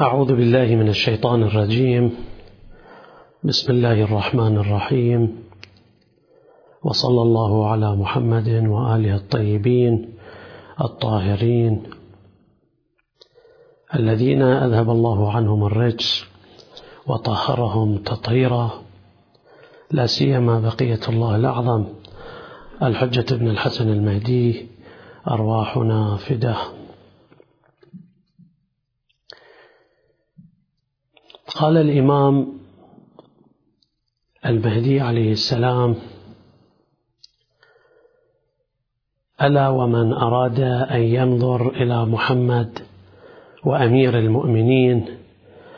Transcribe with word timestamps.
أعوذ 0.00 0.36
بالله 0.36 0.76
من 0.76 0.88
الشيطان 0.88 1.42
الرجيم. 1.42 2.14
بسم 3.44 3.72
الله 3.72 4.02
الرحمن 4.02 4.56
الرحيم. 4.56 5.44
وصلى 6.84 7.22
الله 7.22 7.70
على 7.70 7.96
محمد 7.96 8.48
وآله 8.48 9.16
الطيبين 9.16 10.14
الطاهرين. 10.80 11.82
الذين 13.94 14.42
أذهب 14.42 14.90
الله 14.90 15.32
عنهم 15.32 15.64
الرجس 15.64 16.24
وطهرهم 17.06 17.98
تطهيرا. 17.98 18.70
لا 19.90 20.06
سيما 20.06 20.60
بقية 20.60 21.00
الله 21.08 21.36
الأعظم 21.36 21.84
الحجة 22.82 23.34
بن 23.34 23.48
الحسن 23.48 23.88
المهدي 23.88 24.66
أرواحنا 25.30 26.16
فداة. 26.16 26.75
قال 31.56 31.76
الإمام 31.76 32.52
المهدي 34.46 35.00
عليه 35.00 35.32
السلام 35.32 35.94
ألا 39.42 39.68
ومن 39.68 40.12
أراد 40.12 40.60
أن 40.90 41.00
ينظر 41.00 41.68
إلى 41.68 42.04
محمد 42.04 42.78
وأمير 43.64 44.18
المؤمنين 44.18 45.06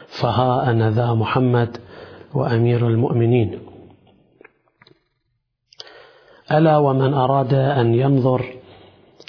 فها 0.09 0.71
أنا 0.71 0.91
ذا 0.91 1.15
محمد 1.15 1.77
وأمير 2.35 2.89
المؤمنين. 2.89 3.59
ألا 6.53 6.77
ومن 6.77 7.15
أراد 7.15 7.55
أن 7.55 7.95
ينظر 7.95 8.45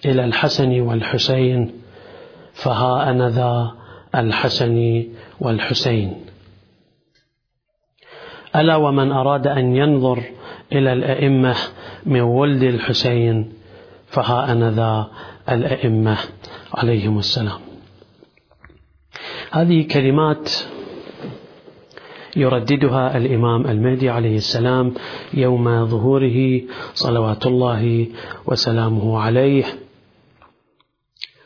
إلى 0.05 0.25
الحسن 0.25 0.81
والحسين 0.81 1.81
فها 2.53 3.09
أنا 3.09 3.29
ذا 3.29 3.71
الحسن 4.15 5.03
والحسين. 5.39 6.28
ألا 8.55 8.75
ومن 8.75 9.11
أراد 9.11 9.47
أن 9.47 9.75
ينظر 9.75 10.23
إلى 10.71 10.93
الأئمة 10.93 11.55
من 12.05 12.21
ولد 12.21 12.63
الحسين 12.63 13.53
فها 14.07 14.51
أنا 14.51 14.71
ذا 14.71 15.07
الأئمة 15.49 16.17
عليهم 16.73 17.19
السلام. 17.19 17.59
هذه 19.51 19.87
كلمات 19.87 20.51
يرددها 22.35 23.17
الإمام 23.17 23.67
المهدي 23.67 24.09
عليه 24.09 24.37
السلام 24.37 24.93
يوم 25.33 25.85
ظهوره 25.85 26.61
صلوات 26.93 27.45
الله 27.45 28.07
وسلامه 28.45 29.19
عليه 29.19 29.63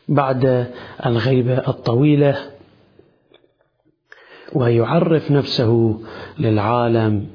بعد 0.08 0.72
الغيبة 1.06 1.58
الطويلة 1.68 2.53
ويعرف 4.52 5.30
نفسه 5.30 6.00
للعالم 6.38 7.26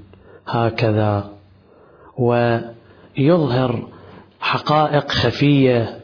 هكذا 0.47 1.29
ويظهر 2.17 3.87
حقائق 4.39 5.11
خفية. 5.11 5.99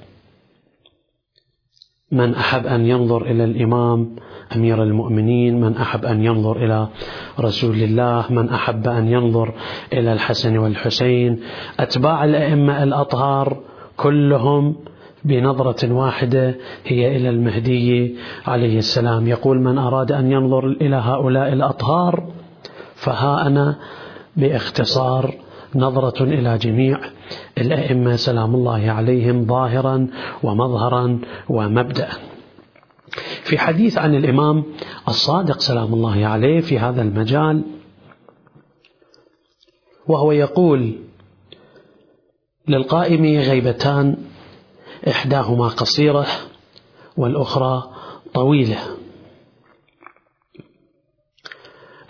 من 2.11 2.35
أحب 2.35 2.67
أن 2.67 2.85
ينظر 2.85 3.25
إلى 3.25 3.43
الإمام 3.43 4.15
أمير 4.55 4.83
المؤمنين 4.83 5.61
من 5.61 5.77
أحب 5.77 6.05
أن 6.05 6.23
ينظر 6.23 6.65
إلى 6.65 6.87
رسول 7.39 7.75
الله 7.75 8.25
من 8.29 8.49
أحب 8.49 8.87
أن 8.87 9.07
ينظر 9.07 9.53
إلى 9.93 10.13
الحسن 10.13 10.57
والحسين. 10.57 11.39
أتباع 11.79 12.25
الأئمة 12.25 12.83
الأطهار 12.83 13.57
كلهم 13.97 14.75
بنظرة 15.25 15.93
واحدة 15.93 16.55
هي 16.85 17.17
إلى 17.17 17.29
المهدي 17.29 18.15
عليه 18.45 18.77
السلام. 18.77 19.27
يقول 19.27 19.59
من 19.59 19.77
أراد 19.77 20.11
أن 20.11 20.31
ينظر 20.31 20.67
إلى 20.67 20.95
هؤلاء 20.95 21.53
الأطهار 21.53 22.27
فها 22.95 23.47
أنا 23.47 23.79
بإختصار 24.35 25.33
نظرة 25.75 26.23
إلى 26.23 26.57
جميع 26.57 26.99
الأئمة 27.57 28.15
سلام 28.15 28.55
الله 28.55 28.91
عليهم 28.91 29.45
ظاهرا 29.45 30.07
ومظهرا 30.43 31.19
ومبدأ. 31.49 32.09
في 33.43 33.57
حديث 33.57 33.97
عن 33.97 34.15
الإمام 34.15 34.63
الصادق 35.07 35.59
سلام 35.59 35.93
الله 35.93 36.25
عليه 36.25 36.61
في 36.61 36.79
هذا 36.79 37.01
المجال 37.01 37.61
وهو 40.07 40.31
يقول 40.31 40.95
للقائم 42.67 43.25
غيبتان 43.25 44.17
إحداهما 45.07 45.67
قصيرة 45.67 46.25
والأخرى 47.17 47.83
طويلة. 48.33 48.77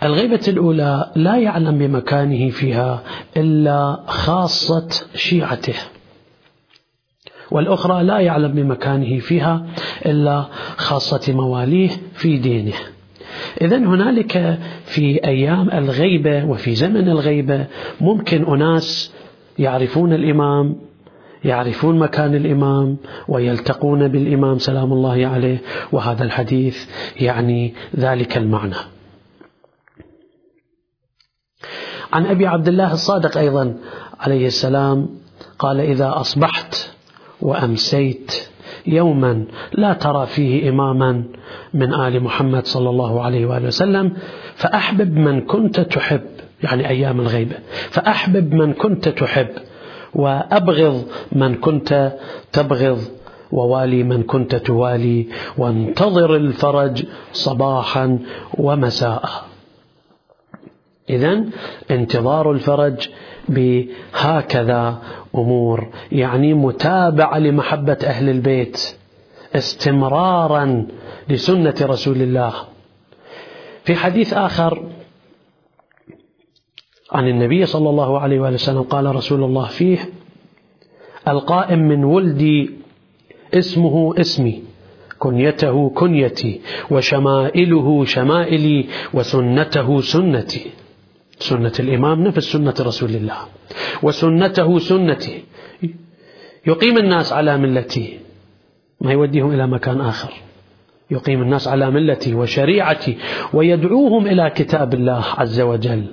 الغيبة 0.02 0.40
الأولى 0.48 1.12
لا 1.16 1.36
يعلم 1.36 1.78
بمكانه 1.78 2.50
فيها 2.50 3.02
إلا 3.36 4.04
خاصة 4.06 4.88
شيعته 5.14 5.74
والأخرى 7.50 8.02
لا 8.02 8.18
يعلم 8.18 8.52
بمكانه 8.52 9.18
فيها 9.18 9.66
إلا 10.06 10.44
خاصة 10.76 11.32
مواليه 11.32 11.90
في 12.14 12.38
دينه. 12.38 12.74
إذا 13.60 13.76
هنالك 13.76 14.58
في 14.84 15.24
أيام 15.24 15.70
الغيبة 15.70 16.44
وفي 16.44 16.74
زمن 16.74 17.08
الغيبة 17.08 17.66
ممكن 18.00 18.44
أناس 18.44 19.12
يعرفون 19.58 20.12
الإمام 20.12 20.76
يعرفون 21.46 21.98
مكان 21.98 22.34
الإمام 22.34 22.96
ويلتقون 23.28 24.08
بالإمام 24.08 24.58
سلام 24.58 24.92
الله 24.92 25.26
عليه 25.26 25.58
وهذا 25.92 26.24
الحديث 26.24 26.86
يعني 27.20 27.74
ذلك 27.96 28.36
المعنى. 28.36 28.74
عن 32.12 32.26
أبي 32.26 32.46
عبد 32.46 32.68
الله 32.68 32.92
الصادق 32.92 33.38
أيضا 33.38 33.76
عليه 34.20 34.46
السلام 34.46 35.08
قال 35.58 35.80
إذا 35.80 36.12
أصبحت 36.16 36.90
وأمسيت 37.40 38.48
يوما 38.86 39.44
لا 39.72 39.92
ترى 39.92 40.26
فيه 40.26 40.70
إماما 40.70 41.24
من 41.74 41.94
آل 41.94 42.22
محمد 42.22 42.66
صلى 42.66 42.90
الله 42.90 43.22
عليه 43.22 43.46
وآله 43.46 43.66
وسلم 43.66 44.16
فأحبب 44.54 45.16
من 45.16 45.40
كنت 45.40 45.80
تحب. 45.80 46.26
يعني 46.62 46.88
أيام 46.88 47.20
الغيبة. 47.20 47.56
فأحبب 47.90 48.54
من 48.54 48.72
كنت 48.72 49.08
تحب. 49.08 49.48
وأبغض 50.14 51.04
من 51.32 51.54
كنت 51.54 52.12
تبغض 52.52 53.00
ووالي 53.52 54.02
من 54.02 54.22
كنت 54.22 54.54
توالي 54.54 55.26
وانتظر 55.58 56.36
الفرج 56.36 57.04
صباحا 57.32 58.18
ومساء. 58.58 59.30
إذا 61.10 61.44
انتظار 61.90 62.52
الفرج 62.52 63.08
بهكذا 63.48 64.98
أمور 65.34 65.88
يعني 66.12 66.54
متابعة 66.54 67.38
لمحبة 67.38 67.98
أهل 68.04 68.28
البيت 68.28 68.96
استمرارا 69.56 70.86
لسنة 71.28 71.74
رسول 71.82 72.22
الله. 72.22 72.52
في 73.84 73.94
حديث 73.94 74.34
آخر 74.34 74.82
عن 77.12 77.28
النبي 77.28 77.66
صلى 77.66 77.90
الله 77.90 78.20
عليه 78.20 78.40
وآله 78.40 78.54
وسلم 78.54 78.82
قال 78.82 79.16
رسول 79.16 79.44
الله 79.44 79.66
فيه 79.66 79.98
القائم 81.28 81.78
من 81.78 82.04
ولدي 82.04 82.70
اسمه 83.54 84.14
اسمي 84.20 84.62
كنيته 85.18 85.90
كنيتي 85.90 86.60
وشمائله 86.90 88.04
شمائلي 88.04 88.86
وسنته 89.14 90.00
سنتي. 90.00 90.70
سنة 91.38 91.72
الإمام 91.80 92.22
نفس 92.22 92.52
سنة 92.52 92.74
رسول 92.80 93.10
الله. 93.10 93.36
وسنته 94.02 94.78
سنتي. 94.78 95.44
يقيم 96.66 96.98
الناس 96.98 97.32
على 97.32 97.56
ملتي. 97.58 98.18
ما 99.00 99.12
يوديهم 99.12 99.52
إلى 99.52 99.66
مكان 99.66 100.00
آخر. 100.00 100.32
يقيم 101.10 101.42
الناس 101.42 101.68
على 101.68 101.90
ملتي 101.90 102.34
وشريعتي 102.34 103.16
ويدعوهم 103.52 104.26
إلى 104.26 104.50
كتاب 104.50 104.94
الله 104.94 105.24
عز 105.38 105.60
وجل. 105.60 106.04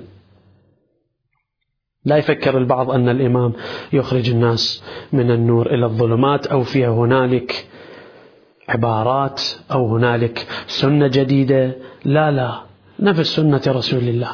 لا 2.04 2.16
يفكر 2.16 2.58
البعض 2.58 2.90
أن 2.90 3.08
الإمام 3.08 3.52
يخرج 3.92 4.30
الناس 4.30 4.84
من 5.12 5.30
النور 5.30 5.74
إلى 5.74 5.86
الظلمات 5.86 6.46
أو 6.46 6.62
فيها 6.62 6.90
هنالك 6.90 7.66
عبارات 8.68 9.42
أو 9.72 9.96
هنالك 9.96 10.46
سنة 10.66 11.06
جديدة. 11.06 11.72
لا 12.04 12.30
لا 12.30 12.60
نفس 13.00 13.36
سنة 13.36 13.62
رسول 13.66 14.08
الله. 14.08 14.28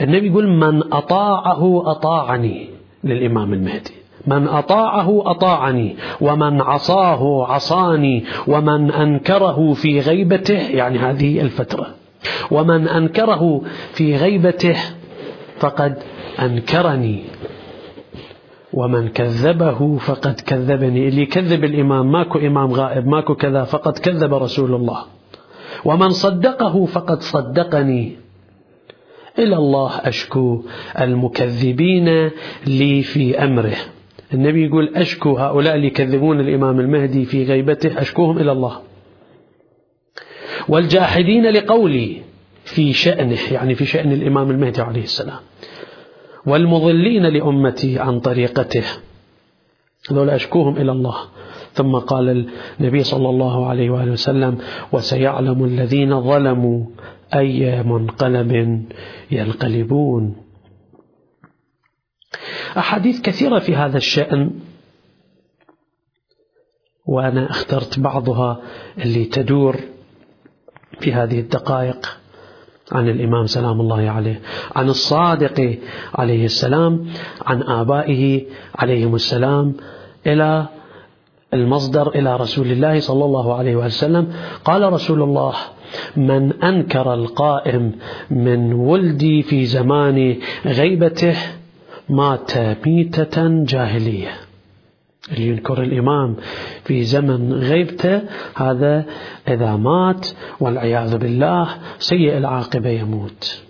النبي 0.00 0.26
يقول 0.26 0.48
من 0.48 0.92
أطاعه 0.92 1.90
أطاعني 1.90 2.68
للإمام 3.04 3.52
المهدي. 3.52 3.94
من 4.26 4.48
أطاعه 4.48 5.30
أطاعني 5.30 5.96
ومن 6.20 6.60
عصاه 6.60 7.52
عصاني 7.52 8.24
ومن 8.46 8.90
أنكره 8.90 9.72
في 9.72 10.00
غيبته 10.00 10.58
يعني 10.58 10.98
هذه 10.98 11.40
الفترة. 11.40 11.86
ومن 12.50 12.88
أنكره 12.88 13.62
في 13.92 14.16
غيبته 14.16 14.76
فقد 15.58 15.98
أنكرني 16.40 17.24
ومن 18.72 19.08
كذبه 19.08 19.96
فقد 19.96 20.40
كذبني. 20.40 21.08
اللي 21.08 21.22
يكذب 21.22 21.64
الإمام 21.64 22.12
ماكو 22.12 22.38
إمام 22.38 22.72
غائب 22.72 23.06
ماكو 23.06 23.34
كذا 23.34 23.64
فقد 23.64 23.98
كذب 23.98 24.34
رسول 24.34 24.74
الله. 24.74 25.04
ومن 25.84 26.10
صدقه 26.10 26.84
فقد 26.84 27.20
صدقني. 27.20 28.16
إلى 29.38 29.56
الله 29.56 29.90
أشكو 29.90 30.62
المكذبين 31.00 32.30
لي 32.66 33.02
في 33.02 33.44
أمره. 33.44 33.76
النبي 34.34 34.66
يقول 34.66 34.92
أشكو 34.96 35.38
هؤلاء 35.38 35.74
اللي 35.74 35.86
يكذبون 35.86 36.40
الإمام 36.40 36.80
المهدي 36.80 37.24
في 37.24 37.44
غيبته 37.44 38.00
أشكوهم 38.00 38.38
إلى 38.38 38.52
الله. 38.52 38.80
والجاحدين 40.68 41.46
لقولي. 41.46 42.22
في 42.66 42.92
شأنه 42.92 43.52
يعني 43.52 43.74
في 43.74 43.86
شأن 43.86 44.12
الإمام 44.12 44.50
المهدي 44.50 44.82
عليه 44.82 45.02
السلام. 45.02 45.40
والمضلين 46.46 47.22
لأمتي 47.26 47.98
عن 47.98 48.20
طريقته. 48.20 48.84
هذول 50.10 50.30
أشكوهم 50.30 50.76
إلى 50.76 50.92
الله. 50.92 51.16
ثم 51.72 51.96
قال 51.96 52.50
النبي 52.80 53.02
صلى 53.02 53.28
الله 53.28 53.68
عليه 53.68 53.90
وآله 53.90 54.12
وسلم 54.12 54.58
وسيعلم 54.92 55.64
الذين 55.64 56.20
ظلموا 56.20 56.86
أي 57.34 57.82
منقلب 57.82 58.82
ينقلبون. 59.30 60.36
أحاديث 62.78 63.20
كثيرة 63.20 63.58
في 63.58 63.76
هذا 63.76 63.96
الشأن 63.96 64.50
وأنا 67.06 67.50
اخترت 67.50 67.98
بعضها 67.98 68.60
اللي 68.98 69.24
تدور 69.24 69.76
في 71.00 71.12
هذه 71.12 71.40
الدقائق. 71.40 72.20
عن 72.92 73.08
الإمام 73.08 73.46
سلام 73.46 73.80
الله 73.80 74.10
عليه 74.10 74.40
عن 74.76 74.88
الصادق 74.88 75.78
عليه 76.14 76.44
السلام 76.44 77.06
عن 77.46 77.62
آبائه 77.62 78.44
عليهم 78.74 79.14
السلام 79.14 79.74
إلى 80.26 80.66
المصدر 81.54 82.08
إلى 82.08 82.36
رسول 82.36 82.66
الله 82.66 83.00
صلى 83.00 83.24
الله 83.24 83.54
عليه 83.54 83.76
وسلم. 83.76 84.32
قال 84.64 84.92
رسول 84.92 85.22
الله 85.22 85.54
من 86.16 86.62
أنكر 86.62 87.14
القائم 87.14 87.92
من 88.30 88.72
ولدي 88.72 89.42
في 89.42 89.66
زمان 89.66 90.36
غيبته 90.66 91.36
مات 92.08 92.58
ميتة 92.86 93.64
جاهلية. 93.64 94.45
اللي 95.32 95.48
ينكر 95.48 95.82
الإمام 95.82 96.36
في 96.84 97.04
زمن 97.04 97.52
غيبته 97.52 98.22
هذا 98.56 99.04
إذا 99.48 99.76
مات 99.76 100.26
والعياذ 100.60 101.18
بالله 101.18 101.68
سيء 101.98 102.38
العاقبة 102.38 102.88
يموت. 102.88 103.62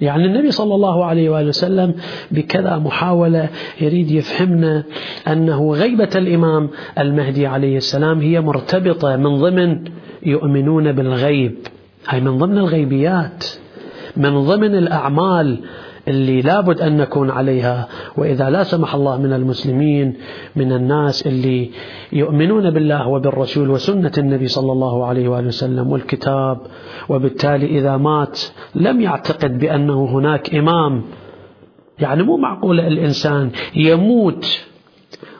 يعني 0.00 0.24
النبي 0.24 0.50
صلى 0.50 0.74
الله 0.74 1.04
عليه 1.04 1.30
وآله 1.30 1.48
وسلم 1.48 1.94
بكذا 2.30 2.78
محاولة 2.78 3.48
يريد 3.80 4.10
يفهمنا 4.10 4.84
أنه 5.28 5.72
غيبة 5.72 6.10
الإمام 6.16 6.70
المهدي 6.98 7.46
عليه 7.46 7.76
السلام 7.76 8.20
هي 8.20 8.40
مرتبطة 8.40 9.16
من 9.16 9.36
ضمن 9.36 9.84
يؤمنون 10.22 10.92
بالغيب. 10.92 11.56
هي 12.08 12.20
من 12.20 12.38
ضمن 12.38 12.58
الغيبيات 12.58 13.44
من 14.16 14.44
ضمن 14.44 14.74
الأعمال 14.74 15.64
اللي 16.08 16.42
لابد 16.42 16.80
أن 16.80 16.96
نكون 16.96 17.30
عليها. 17.30 17.88
وإذا 18.16 18.50
لا 18.50 18.62
سمح 18.62 18.94
الله 18.94 19.16
من 19.16 19.32
المسلمين 19.32 20.14
من 20.56 20.72
الناس 20.72 21.26
اللي 21.26 21.70
يؤمنون 22.12 22.70
بالله 22.70 23.08
وبالرسول 23.08 23.70
وسنة 23.70 24.12
النبي 24.18 24.48
صلى 24.48 24.72
الله 24.72 25.06
عليه 25.06 25.28
وآله 25.28 25.48
وسلم 25.48 25.92
والكتاب 25.92 26.58
وبالتالي 27.08 27.78
إذا 27.78 27.96
مات 27.96 28.40
لم 28.74 29.00
يعتقد 29.00 29.58
بأنه 29.58 30.04
هناك 30.04 30.54
إمام. 30.54 31.02
يعني 31.98 32.22
مو 32.22 32.36
معقول 32.36 32.80
الإنسان 32.80 33.50
يموت 33.74 34.66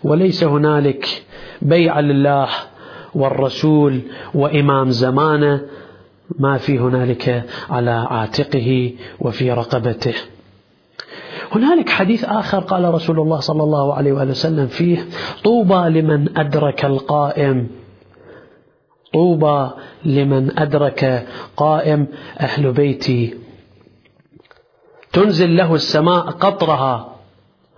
وليس 0.05 0.45
هنالك 0.45 1.23
بيع 1.63 2.01
لله 2.01 2.49
والرسول 3.15 4.01
وإمام 4.35 4.91
زمانه. 4.91 5.61
ما 6.39 6.59
في 6.59 6.79
هنالك 6.79 7.45
على 7.71 7.91
عاتقه 7.91 8.93
وفي 9.21 9.53
رقبته. 9.53 10.15
هنالك 11.53 11.89
حديث 11.89 12.25
آخر 12.25 12.59
قال 12.59 12.95
رسول 12.95 13.21
الله 13.21 13.41
صلى 13.41 13.63
الله 13.63 13.95
عليه 13.95 14.13
وآله 14.13 14.31
وسلم 14.31 14.67
فيه 14.67 15.07
طوبى 15.45 16.01
لمن 16.01 16.39
أدرك 16.39 16.85
القائم. 16.85 17.69
طوبى 19.15 19.71
لمن 20.05 20.59
أدرك 20.59 21.27
قائم 21.57 22.07
أهل 22.41 22.73
بيتي. 22.73 23.35
تنزل 25.13 25.57
له 25.57 25.75
السماء 25.75 26.21
قطرها 26.21 27.09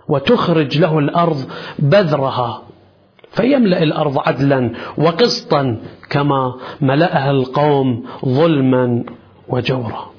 وتخرج 0.07 0.79
له 0.79 0.99
الأرض 0.99 1.37
بذرها 1.79 2.61
فيملأ 3.31 3.83
الأرض 3.83 4.19
عدلا 4.19 4.71
وقسطا 4.97 5.81
كما 6.09 6.55
ملأها 6.81 7.31
القوم 7.31 8.05
ظلما 8.25 9.03
وجورا. 9.47 10.10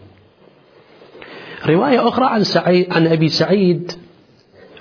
رواية 1.67 2.09
أخرى 2.09 2.27
عن 2.27 2.45
سعيد 2.45 2.93
عن 2.93 3.07
أبي 3.07 3.29
سعيد. 3.29 3.93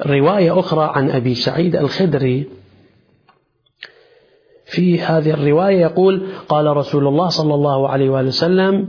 رواية 0.06 0.60
أخرى 0.60 0.92
عن 0.96 1.12
أبي 1.12 1.36
سعيد 1.36 1.76
الخدري. 1.76 2.48
في 4.66 5.00
هذه 5.00 5.32
الرواية 5.32 5.82
يقول 5.82 6.28
قال 6.50 6.78
رسول 6.78 7.08
الله 7.08 7.28
صلى 7.28 7.54
الله 7.54 7.90
عليه 7.90 8.10
وآله 8.10 8.28
وسلم 8.28 8.88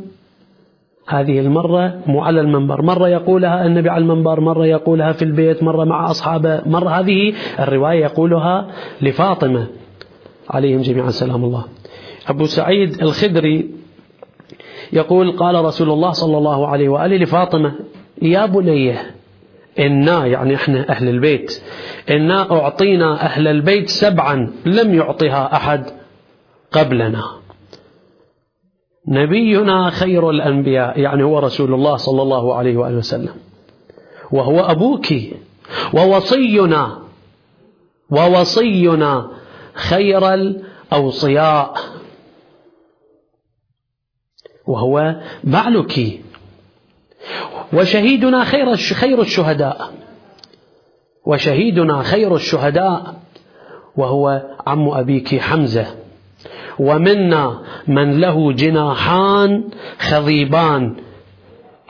هذه 1.08 1.40
المرة 1.40 2.00
مو 2.06 2.20
على 2.20 2.40
المنبر. 2.40 2.82
مرة 2.82 3.08
يقولها 3.08 3.66
النبي 3.66 3.88
على 3.88 4.02
المنبر 4.02 4.40
مرة 4.40 4.66
يقولها 4.66 5.12
في 5.12 5.22
البيت 5.22 5.62
مرة 5.62 5.84
مع 5.84 6.10
أصحابه. 6.10 6.62
مرة 6.66 6.88
هذه 6.88 7.34
الرواية 7.58 8.02
يقولها 8.02 8.70
لفاطمة. 9.00 9.66
عليهم 10.50 10.80
جميعا 10.80 11.10
سلام 11.10 11.44
الله. 11.44 11.64
أبو 12.28 12.44
سعيد 12.44 13.02
الخدري 13.02 13.81
يقول 14.92 15.36
قال 15.36 15.64
رسول 15.64 15.90
الله 15.90 16.10
صلى 16.12 16.38
الله 16.38 16.68
عليه 16.68 16.88
وآله 16.88 17.16
لفاطمة 17.16 17.74
يا 18.22 18.46
بنيه 18.46 19.14
إنا 19.78 20.26
يعني 20.26 20.54
إحنا 20.54 20.88
أهل 20.90 21.08
البيت 21.08 21.62
إنا 22.10 22.52
أعطينا 22.52 23.22
أهل 23.22 23.48
البيت 23.48 23.88
سبعا 23.88 24.52
لم 24.66 24.94
يعطها 24.94 25.56
أحد 25.56 25.84
قبلنا. 26.72 27.24
نبينا 29.08 29.90
خير 29.90 30.30
الأنبياء 30.30 31.00
يعني 31.00 31.22
هو 31.22 31.38
رسول 31.38 31.74
الله 31.74 31.96
صلى 31.96 32.22
الله 32.22 32.54
عليه 32.54 32.76
وآله 32.76 32.96
وسلم. 32.96 33.34
وهو 34.32 34.60
أبوك 34.60 35.06
ووصينا 35.94 36.98
ووصينا 38.10 39.30
خير 39.74 40.34
الأوصياء. 40.34 41.74
وهو 44.66 45.16
بعلك. 45.44 46.20
وشهيدنا 47.72 48.44
خير 48.44 48.76
خير 48.76 49.20
الشهداء. 49.20 49.92
وشهيدنا 51.26 52.02
خير 52.02 52.34
الشهداء 52.34 53.14
وهو 53.96 54.42
عم 54.66 54.88
أبيك 54.88 55.40
حمزة. 55.40 55.86
ومنا 56.78 57.62
من 57.88 58.20
له 58.20 58.52
جناحان 58.52 59.64
خضيبان 59.98 60.96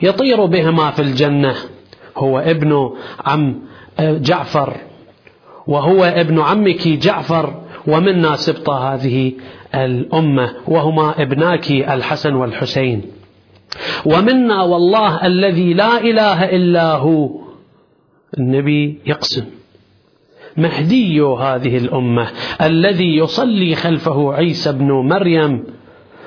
يطير 0.01 0.45
بهما 0.45 0.91
في 0.91 1.01
الجنة. 1.01 1.55
هو 2.17 2.39
ابن 2.39 2.89
عم 3.25 3.59
جعفر. 3.99 4.77
وهو 5.67 6.03
ابن 6.03 6.39
عمك 6.39 6.87
جعفر. 6.87 7.63
ومنا 7.87 8.35
سبط 8.35 8.69
هذه 8.69 9.33
الأمة 9.75 10.53
وهما 10.67 11.21
ابناك 11.21 11.71
الحسن 11.71 12.33
والحسين. 12.33 13.01
ومنا 14.05 14.63
والله 14.63 15.25
الذي 15.25 15.73
لا 15.73 15.97
إله 15.97 16.45
إلا 16.45 16.93
هو. 16.93 17.29
النبي 18.37 18.99
يقسم. 19.05 19.45
مهدي 20.57 21.21
هذه 21.21 21.77
الأمة. 21.77 22.27
الذي 22.61 23.17
يصلي 23.17 23.75
خلفه 23.75 24.33
عيسى 24.33 24.71
بن 24.71 24.91
مريم. 24.91 25.63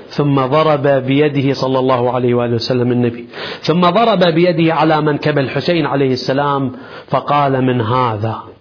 ثم 0.08 0.34
ضرب 0.40 0.86
بيده 0.86 1.52
صلى 1.52 1.78
الله 1.78 2.10
عليه 2.10 2.34
وآله 2.34 2.54
وسلم 2.54 2.92
النبي. 2.92 3.26
ثم 3.60 3.80
ضرب 3.80 4.34
بيده 4.34 4.74
على 4.74 5.00
منكب 5.00 5.38
الحسين 5.38 5.86
عليه 5.86 6.12
السلام. 6.12 6.72
فقال 7.08 7.64
من 7.64 7.80
هذا؟ 7.80 8.55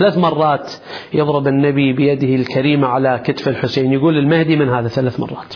ثلاث 0.00 0.18
مرات 0.18 0.72
يضرب 1.12 1.48
النبي 1.48 1.92
بيده 1.92 2.34
الكريمة 2.34 2.86
على 2.88 3.20
كتف 3.24 3.48
الحسين. 3.48 3.92
يقول 3.92 4.18
المهدي 4.18 4.56
من 4.56 4.68
هذا 4.68 4.88
ثلاث 4.88 5.20
مرات. 5.20 5.54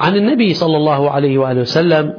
عن 0.00 0.16
النبي 0.16 0.54
صلى 0.54 0.76
الله 0.76 1.10
عليه 1.10 1.38
وآله 1.38 1.60
وسلم 1.60 2.14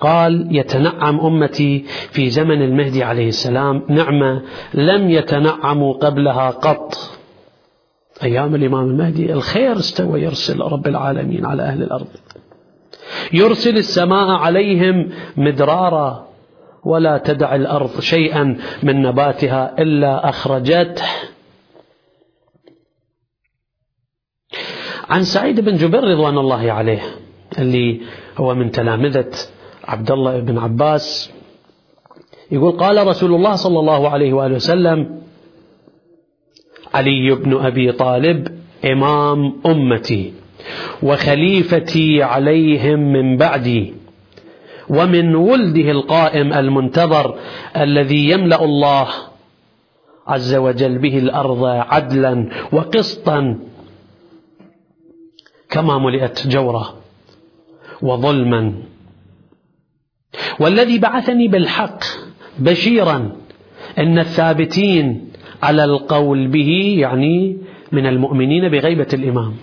قال 0.00 0.56
يتنعم 0.56 1.20
أمتي 1.20 1.84
في 2.10 2.30
زمن 2.30 2.62
المهدي 2.62 3.04
عليه 3.04 3.28
السلام. 3.28 3.82
نعمة 3.88 4.42
لم 4.74 5.10
يتنعموا 5.10 5.92
قبلها 5.94 6.50
قط. 6.50 6.94
أيام 8.22 8.54
الإمام 8.54 8.84
المهدي. 8.84 9.32
الخير 9.32 9.72
استوى 9.72 10.22
يرسل 10.22 10.60
رب 10.60 10.86
العالمين 10.86 11.46
على 11.46 11.62
أهل 11.62 11.82
الأرض. 11.82 12.08
يرسل 13.32 13.76
السماء 13.76 14.28
عليهم 14.28 15.10
مدرارا 15.36 16.28
ولا 16.84 17.18
تدع 17.18 17.54
الأرض 17.54 18.00
شيئا 18.00 18.58
من 18.82 19.02
نباتها 19.02 19.74
إلا 19.78 20.28
أخرجته. 20.28 21.04
عن 25.08 25.22
سعيد 25.22 25.60
بن 25.60 25.76
جبر 25.76 26.04
رضوان 26.04 26.38
الله 26.38 26.72
عليه 26.72 27.02
اللي 27.58 28.00
هو 28.36 28.54
من 28.54 28.70
تلامذة 28.70 29.32
عبد 29.84 30.10
الله 30.10 30.40
بن 30.40 30.58
عباس 30.58 31.32
يقول 32.50 32.72
قال 32.72 33.06
رسول 33.06 33.34
الله 33.34 33.54
صلى 33.54 33.78
الله 33.78 34.08
عليه 34.08 34.32
وآله 34.32 34.54
وسلم 34.54 35.22
علي 36.94 37.34
بن 37.34 37.56
أبي 37.56 37.92
طالب 37.92 38.58
إمام 38.84 39.60
أمتي. 39.66 40.34
وخليفتي 41.02 42.22
عليهم 42.22 42.98
من 43.12 43.36
بعدي 43.36 43.94
ومن 44.88 45.34
ولده 45.34 45.90
القائم 45.90 46.52
المنتظر 46.52 47.38
الذي 47.76 48.30
يملأ 48.30 48.64
الله 48.64 49.08
عز 50.26 50.54
وجل 50.54 50.98
به 50.98 51.18
الأرض 51.18 51.64
عدلا 51.64 52.48
وقسطا 52.72 53.58
كما 55.70 55.98
ملئت 55.98 56.46
جورا 56.46 56.94
وظلما. 58.02 58.72
والذي 60.60 60.98
بعثني 60.98 61.48
بالحق 61.48 62.04
بشيرا 62.58 63.32
إن 63.98 64.18
الثابتين 64.18 65.30
على 65.62 65.84
القول 65.84 66.48
به 66.48 66.96
يعني 66.98 67.56
من 67.92 68.06
المؤمنين 68.06 68.68
بغيبة 68.68 69.08
الإمام. 69.12 69.54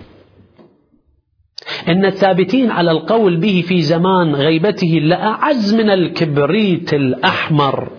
إن 1.87 2.05
الثابتين 2.05 2.71
على 2.71 2.91
القول 2.91 3.37
به 3.37 3.63
في 3.67 3.81
زمان 3.81 4.35
غيبته 4.35 4.87
لأعز 4.87 5.73
من 5.73 5.89
الكبريت 5.89 6.93
الأحمر. 6.93 7.89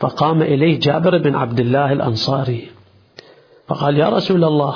فقام 0.00 0.42
إليه 0.42 0.80
جابر 0.80 1.18
بن 1.18 1.34
عبد 1.34 1.60
الله 1.60 1.92
الأنصاري 1.92 2.68
فقال 3.68 3.98
يا 3.98 4.08
رسول 4.08 4.44
الله 4.44 4.74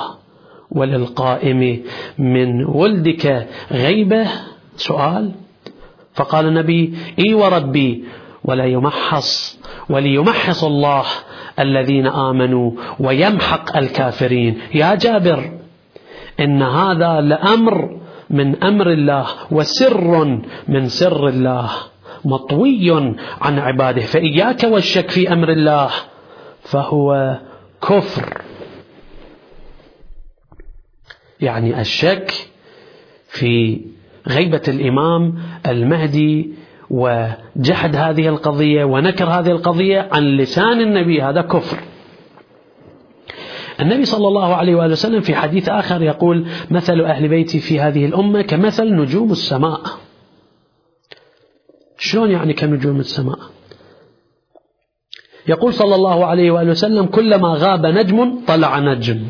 وللقائم 0.70 1.82
من 2.18 2.64
ولدك 2.64 3.46
غيبة؟ 3.72 4.26
سؤال. 4.76 5.32
فقال 6.14 6.46
النبي 6.46 6.94
إي 7.18 7.34
وربي 7.34 8.04
ولا 8.44 8.64
يمحص 8.64 9.58
وليمحص 9.90 10.64
الله 10.64 11.04
الذين 11.58 12.06
آمنوا 12.06 12.72
ويمحق 13.00 13.76
الكافرين. 13.76 14.58
يا 14.74 14.94
جابر 14.94 15.61
إن 16.40 16.62
هذا 16.62 17.20
لأمر 17.20 18.00
من 18.30 18.64
أمر 18.64 18.92
الله 18.92 19.26
وسر 19.50 20.24
من 20.68 20.88
سر 20.88 21.28
الله 21.28 21.70
مطوي 22.24 23.14
عن 23.40 23.58
عباده. 23.58 24.00
فإياك 24.00 24.64
والشك 24.64 25.10
في 25.10 25.32
أمر 25.32 25.52
الله 25.52 25.90
فهو 26.62 27.38
كفر. 27.82 28.42
يعني 31.40 31.80
الشك 31.80 32.32
في 33.28 33.80
غيبة 34.28 34.62
الإمام 34.68 35.34
المهدي 35.66 36.50
وجحد 36.90 37.96
هذه 37.96 38.28
القضية 38.28 38.84
ونكر 38.84 39.24
هذه 39.24 39.50
القضية 39.50 40.08
عن 40.12 40.36
لسان 40.36 40.80
النبي 40.80 41.22
هذا 41.22 41.42
كفر. 41.42 41.91
النبي 43.82 44.04
صلى 44.04 44.28
الله 44.28 44.54
عليه 44.54 44.74
وآله 44.74 44.92
وسلم 44.92 45.20
في 45.20 45.34
حديث 45.34 45.68
آخر 45.68 46.02
يقول 46.02 46.46
مثل 46.70 47.00
أهل 47.00 47.28
بيتي 47.28 47.60
في 47.60 47.80
هذه 47.80 48.06
الأمة 48.06 48.42
كمثل 48.42 48.94
نجوم 48.94 49.32
السماء. 49.32 49.80
شلون 51.98 52.30
يعني 52.30 52.52
كنجوم 52.52 53.00
السماء؟ 53.00 53.38
يقول 55.48 55.74
صلى 55.74 55.94
الله 55.94 56.26
عليه 56.26 56.50
وآله 56.50 56.70
وسلم 56.70 57.06
كلما 57.06 57.54
غاب 57.58 57.86
نجم 57.86 58.40
طلع 58.46 58.78
نجم. 58.78 59.20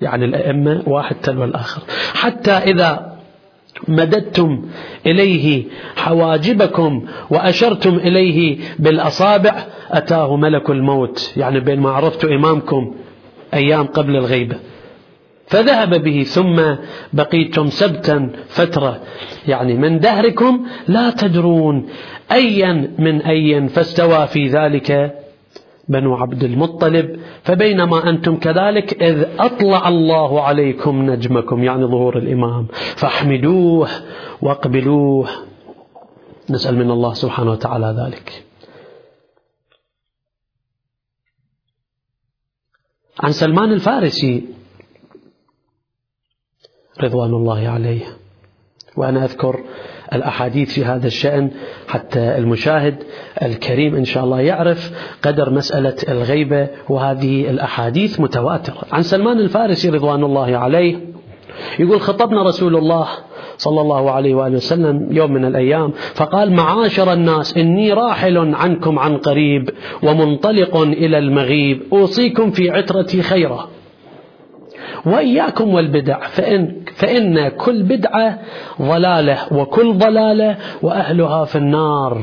يعني 0.00 0.24
الأئمة 0.24 0.82
واحد 0.86 1.16
تلو 1.16 1.44
الآخر. 1.44 1.82
حتى 2.14 2.50
إذا 2.50 3.18
مددتم 3.88 4.68
إليه 5.06 5.64
حواجبكم 5.96 7.06
وأشرتم 7.30 7.94
إليه 7.94 8.58
بالأصابع 8.78 9.66
أتاه 9.90 10.36
ملك 10.36 10.70
الموت. 10.70 11.32
يعني 11.36 11.60
بين 11.60 11.80
ما 11.80 11.90
عرفت 11.90 12.24
إمامكم 12.24 12.94
أيام 13.54 13.86
قبل 13.86 14.16
الغيبة. 14.16 14.56
فذهب 15.46 16.02
به 16.02 16.22
ثم 16.22 16.62
بقيتم 17.12 17.70
سبتا 17.70 18.30
فترة. 18.48 19.00
يعني 19.48 19.74
من 19.74 20.00
دهركم 20.00 20.66
لا 20.88 21.10
تدرون 21.10 21.86
أيا 22.32 22.94
من 22.98 23.22
أي 23.22 23.68
فاستوى 23.68 24.26
في 24.26 24.48
ذلك 24.48 25.18
بنو 25.88 26.14
عبد 26.14 26.44
المطلب. 26.44 27.18
فبينما 27.42 28.10
أنتم 28.10 28.36
كذلك 28.36 29.02
إذ 29.02 29.24
أطلع 29.38 29.88
الله 29.88 30.42
عليكم 30.42 31.10
نجمكم 31.10 31.64
يعني 31.64 31.84
ظهور 31.84 32.18
الإمام. 32.18 32.66
فاحمدوه 32.96 33.88
واقبلوه. 34.42 35.28
نسأل 36.50 36.76
من 36.76 36.90
الله 36.90 37.12
سبحانه 37.12 37.50
وتعالى 37.50 37.96
ذلك. 38.04 38.47
عن 43.20 43.32
سلمان 43.32 43.72
الفارسي. 43.72 44.44
رضوان 47.02 47.30
الله 47.30 47.68
عليه. 47.68 48.00
وأنا 48.96 49.24
أذكر 49.24 49.64
الأحاديث 50.12 50.72
في 50.72 50.84
هذا 50.84 51.06
الشأن 51.06 51.50
حتى 51.88 52.38
المشاهد 52.38 53.02
الكريم 53.42 53.96
إن 53.96 54.04
شاء 54.04 54.24
الله 54.24 54.40
يعرف 54.40 54.92
قدر 55.22 55.50
مسألة 55.50 55.96
الغيبة 56.08 56.68
وهذه 56.88 57.50
الأحاديث 57.50 58.20
متواترة. 58.20 58.84
عن 58.92 59.02
سلمان 59.02 59.38
الفارسي 59.38 59.88
رضوان 59.88 60.24
الله 60.24 60.56
عليه. 60.56 60.96
يقول 61.78 62.00
خطبنا 62.00 62.42
رسول 62.42 62.76
الله 62.76 63.08
صلى 63.56 63.80
الله 63.80 64.10
عليه 64.10 64.34
وآله 64.34 64.56
وسلم 64.56 65.08
يوم 65.10 65.32
من 65.32 65.44
الأيام 65.44 65.92
فقال 66.14 66.52
معاشر 66.52 67.12
الناس 67.12 67.56
إني 67.56 67.92
راحل 67.92 68.54
عنكم 68.54 68.98
عن 68.98 69.16
قريب 69.16 69.70
ومنطلق 70.02 70.76
إلى 70.76 71.18
المغيب 71.18 71.82
أوصيكم 71.92 72.50
في 72.50 72.70
عترتي 72.70 73.22
خيرا 73.22 73.68
وإياكم 75.06 75.74
والبدع 75.74 76.28
فإن, 76.28 76.82
فإن 76.96 77.48
كل 77.48 77.82
بدعة 77.82 78.38
ضلالة 78.82 79.52
وكل 79.52 79.92
ضلالة 79.92 80.56
وأهلها 80.82 81.44
في 81.44 81.56
النار. 81.56 82.22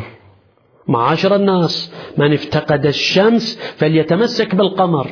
معاشر 0.88 1.36
الناس 1.36 1.94
من 2.18 2.34
افتقد 2.34 2.86
الشمس 2.86 3.60
فليتمسك 3.78 4.56
بالقمر. 4.56 5.08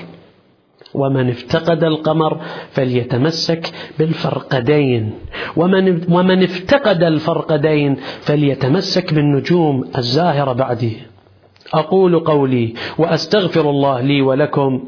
ومن 0.94 1.30
افتقد 1.30 1.84
القمر 1.84 2.42
فليتمسك 2.72 3.72
بالفرقدين. 4.00 5.14
ومن, 5.56 6.14
ومن 6.14 6.44
افتقد 6.44 7.04
الفرقدين 7.04 7.96
فليتمسك 8.22 9.14
بالنجوم 9.14 9.86
الزاهرة 9.98 10.54
بعده. 10.54 10.92
أقول 11.74 12.20
قولي 12.20 12.74
وأستغفر 12.98 13.70
الله 13.70 14.02
لي 14.02 14.22
ولكم. 14.22 14.84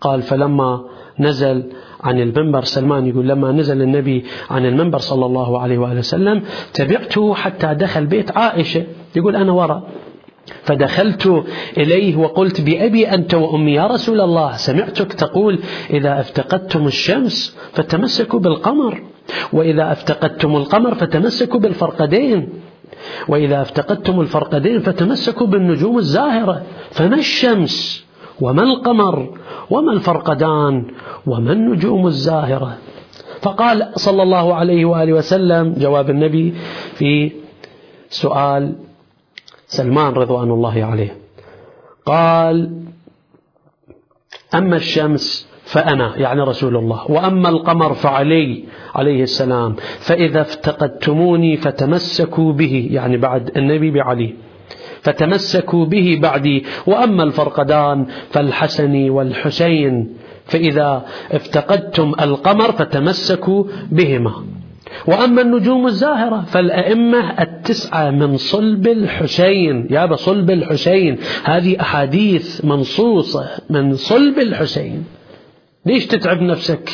قال 0.00 0.22
فلما 0.22 0.84
نزل 1.20 1.62
عن 2.04 2.20
المنبر 2.20 2.64
سلمان 2.64 3.06
يقول 3.06 3.28
لما 3.28 3.52
نزل 3.52 3.82
النبي 3.82 4.24
عن 4.50 4.66
المنبر 4.66 4.98
صلى 4.98 5.26
الله 5.26 5.60
عليه 5.60 5.78
وآله 5.78 5.98
وسلم 5.98 6.42
تبعته 6.74 7.34
حتى 7.34 7.74
دخل 7.74 8.06
بيت 8.06 8.36
عائشة. 8.36 8.84
يقول 9.16 9.36
أنا 9.36 9.52
وراء. 9.52 9.82
فدخلت 10.62 11.44
إليه 11.76 12.16
وقلت 12.16 12.60
بأبي 12.60 13.08
أنت 13.08 13.34
وأمي 13.34 13.72
يا 13.72 13.86
رسول 13.86 14.20
الله 14.20 14.56
سمعتك 14.56 15.12
تقول 15.12 15.58
إذا 15.90 16.20
أفتقدتم 16.20 16.86
الشمس 16.86 17.56
فتمسكوا 17.72 18.40
بالقمر 18.40 19.02
وإذا 19.52 19.92
أفتقدتم 19.92 20.56
القمر 20.56 20.94
فتمسكوا 20.94 21.60
بالفرقدين 21.60 22.48
وإذا 23.28 23.62
أفتقدتم 23.62 24.20
الفرقدين 24.20 24.80
فتمسكوا 24.80 25.46
بالنجوم 25.46 25.98
الزاهرة. 25.98 26.62
فما 26.90 27.16
الشمس؟ 27.16 28.04
وما 28.40 28.62
القمر؟ 28.62 29.38
وما 29.70 29.92
الفرقدان؟ 29.92 30.84
وما 31.26 31.52
النجوم 31.52 32.06
الزاهرة؟ 32.06 32.76
فقال 33.42 33.88
صلى 33.94 34.22
الله 34.22 34.54
عليه 34.54 34.84
وآله 34.84 35.12
وسلم 35.12 35.74
جواب 35.78 36.10
النبي 36.10 36.54
في 36.94 37.32
سؤال 38.08 38.72
سلمان 39.66 40.12
رضوان 40.12 40.50
الله 40.50 40.84
عليه. 40.84 41.16
قال 42.06 42.70
أما 44.54 44.76
الشمس 44.76 45.48
فأنا 45.64 46.16
يعني 46.16 46.40
رسول 46.40 46.76
الله 46.76 47.10
وأما 47.10 47.48
القمر 47.48 47.94
فعلي 47.94 48.64
عليه 48.94 49.22
السلام 49.22 49.76
فإذا 49.98 50.40
افتقدتموني 50.40 51.56
فتمسكوا 51.56 52.52
به 52.52 52.88
يعني 52.90 53.16
بعد 53.16 53.56
النبي 53.56 53.90
بعلي 53.90 54.34
فتمسكوا 55.02 55.84
به 55.84 56.18
بعدي 56.22 56.64
وأما 56.86 57.22
الفرقدان 57.22 58.06
فالحسن 58.30 59.10
والحسين 59.10 60.16
فإذا 60.44 61.06
افتقدتم 61.32 62.12
القمر 62.20 62.72
فتمسكوا 62.72 63.64
بهما. 63.90 64.44
وأما 65.06 65.42
النجوم 65.42 65.86
الزاهرة 65.86 66.44
فالأئمة 66.48 67.42
التسعة 67.42 68.10
من 68.10 68.36
صلب 68.36 68.86
الحسين. 68.86 69.86
يا 69.90 70.16
صلب 70.16 70.50
الحسين 70.50 71.18
هذه 71.44 71.80
أحاديث 71.80 72.64
منصوصة 72.64 73.48
من 73.70 73.96
صلب 73.96 74.38
الحسين. 74.38 75.04
ليش 75.86 76.06
تتعب 76.06 76.42
نفسك؟ 76.42 76.90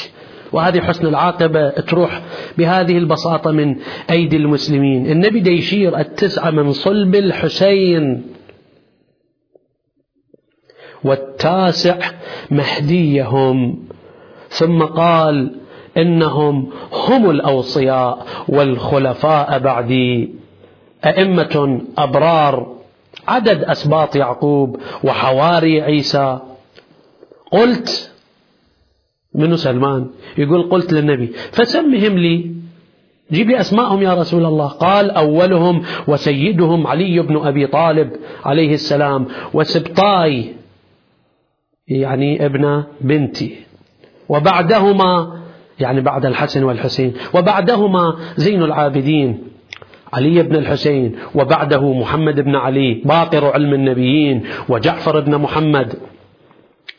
وهذه 0.53 0.81
حسن 0.81 1.07
العاقبة 1.07 1.71
تروح 1.71 2.23
بهذه 2.59 2.99
البساطة 2.99 3.51
من 3.51 3.77
أيدي 4.11 4.37
المسلمين. 4.37 5.07
النبي 5.07 5.41
دا 5.41 5.51
يشير 5.51 5.99
التسعة 5.99 6.51
من 6.51 6.73
صلب 6.73 7.15
الحسين. 7.15 8.23
والتاسع 11.05 11.99
مهديهم. 12.51 13.85
ثم 14.49 14.83
قال 14.83 15.62
إنهم 15.97 16.71
هم 16.93 17.31
الأوصياء 17.31 18.27
والخلفاء 18.49 19.59
بعدي. 19.59 20.35
أئمة 21.05 21.81
أبرار 21.99 22.77
عدد 23.29 23.65
أسباط 23.65 24.17
يعقوب 24.17 24.77
وحواري 25.05 25.83
عيسى. 25.83 26.39
قلت 27.53 28.13
منو 29.35 29.57
سلمان؟ 29.57 30.11
يقول 30.39 30.63
قلت 30.63 30.93
للنبي 30.93 31.27
فسمهم 31.27 32.19
لي. 32.19 32.53
جيب 33.33 33.51
لي 33.51 33.61
أسماءهم 33.61 34.03
يا 34.03 34.15
رسول 34.15 34.47
الله. 34.47 34.69
قال 34.69 35.11
أولهم 35.11 35.83
وسيدهم 36.09 36.87
علي 36.87 37.23
بن 37.23 37.37
أبي 37.37 37.67
طالب 37.67 38.11
عليه 38.45 38.75
السلام 38.75 39.27
وسبطاي 39.55 40.55
يعني 41.89 42.47
ابن 42.47 42.85
بنتي. 43.01 43.57
وبعدهما 44.29 45.42
يعني 45.81 46.00
بعد 46.00 46.26
الحسن 46.26 46.64
والحسين 46.64 47.14
وبعدهما 47.35 48.17
زين 48.37 48.62
العابدين 48.62 49.38
علي 50.12 50.43
بن 50.43 50.57
الحسين 50.57 51.17
وبعده 51.35 51.93
محمد 51.93 52.41
بن 52.41 52.57
علي 52.57 52.95
باقر 53.05 53.45
علم 53.45 53.75
النبيين 53.75 54.43
وجعفر 54.69 55.21
بن 55.21 55.38
محمد 55.38 55.95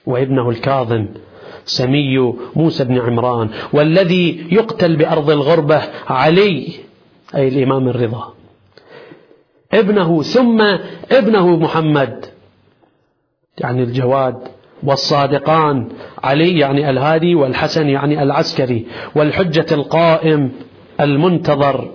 وابنه 0.05 0.49
الكاظم 0.49 1.05
سمي 1.65 2.33
موسى 2.55 2.83
بن 2.83 2.99
عمران 2.99 3.49
والذي 3.73 4.47
يقتل 4.51 4.95
بأرض 4.95 5.29
الغربة 5.29 5.81
علي 6.07 6.67
أي 7.35 7.47
الإمام 7.47 7.87
الرضا. 7.87 8.33
ابنه 9.73 10.21
ثم 10.21 10.61
ابنه 11.11 11.57
محمد 11.57 12.25
يعني 13.57 13.83
الجواد 13.83 14.47
والصادقان 14.85 15.89
علي 16.23 16.59
يعني 16.59 16.89
الهادي 16.89 17.35
والحسن 17.35 17.89
يعني 17.89 18.23
العسكري 18.23 18.85
والحجة 19.15 19.65
القائم 19.71 20.51
المنتظر. 21.01 21.91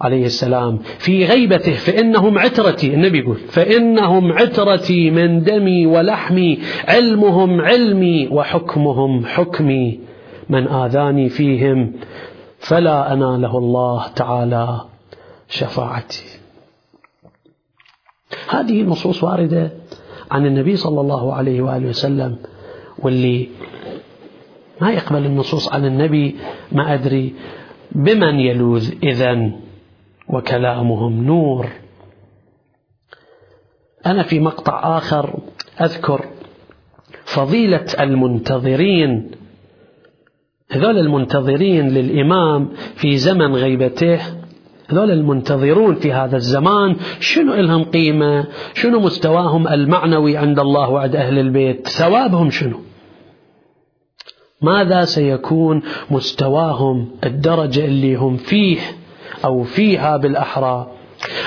عليه 0.00 0.24
السلام. 0.24 0.78
في 0.98 1.24
غيبته 1.24 1.72
فإنهم 1.72 2.38
عترتي 2.38 2.94
النبي 2.94 3.18
يقول 3.18 3.36
فإنهم 3.36 4.32
عترتي 4.32 5.10
من 5.10 5.42
دمي 5.42 5.86
ولحمي 5.86 6.58
علمهم 6.88 7.60
علمي 7.60 8.28
وحكمهم 8.28 9.26
حكمي. 9.26 10.00
من 10.50 10.68
آذاني 10.68 11.28
فيهم 11.28 11.92
فلا 12.58 13.12
أناله 13.12 13.58
الله 13.58 14.08
تعالى 14.08 14.80
شفاعتي. 15.48 16.24
هذه 18.48 18.80
النصوص 18.80 19.24
واردة. 19.24 19.70
عن 20.30 20.46
النبي 20.46 20.76
صلى 20.76 21.00
الله 21.00 21.34
عليه 21.34 21.62
وآله 21.62 21.88
وسلم 21.88 22.36
واللي 22.98 23.48
ما 24.80 24.92
يقبل 24.92 25.26
النصوص 25.26 25.72
عن 25.72 25.86
النبي 25.86 26.36
ما 26.72 26.94
أدري 26.94 27.34
بمن 27.92 28.40
يلوذ 28.40 28.92
إذن 29.02 29.60
وكلامهم 30.28 31.24
نور. 31.24 31.68
أنا 34.06 34.22
في 34.22 34.40
مقطع 34.40 34.98
آخر 34.98 35.38
أذكر 35.80 36.24
فضيلة 37.24 37.86
المنتظرين. 38.00 39.30
هذول 40.70 40.98
المنتظرين 40.98 41.88
للإمام 41.88 42.68
في 42.94 43.16
زمن 43.16 43.54
غيبته 43.54 44.43
هذول 44.88 45.10
المنتظرون 45.10 45.94
في 45.94 46.12
هذا 46.12 46.36
الزمان 46.36 46.96
شنو 47.20 47.54
لهم 47.54 47.84
قيمة؟ 47.84 48.46
شنو 48.74 49.00
مستواهم 49.00 49.68
المعنوي 49.68 50.36
عند 50.36 50.58
الله 50.58 50.90
وعند 50.90 51.16
أهل 51.16 51.38
البيت؟ 51.38 51.88
ثوابهم 51.88 52.50
شنو؟ 52.50 52.80
ماذا 54.62 55.04
سيكون 55.04 55.82
مستواهم 56.10 57.08
الدرجة 57.24 57.84
اللي 57.84 58.14
هم 58.14 58.36
فيه 58.36 58.78
أو 59.44 59.62
فيها 59.62 60.16
بالأحرى؟ 60.16 60.90